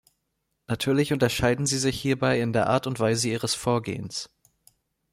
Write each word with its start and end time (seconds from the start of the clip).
Natürlich 0.67 1.13
unterscheiden 1.13 1.67
sie 1.67 1.77
sich 1.77 2.01
hierbei 2.01 2.39
in 2.41 2.53
der 2.53 2.65
Art 2.65 2.87
und 2.87 2.99
Weise 2.99 3.27
ihres 3.29 3.53
Vorgehens. 3.53 4.31